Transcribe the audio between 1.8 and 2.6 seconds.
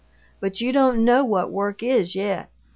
is, yet.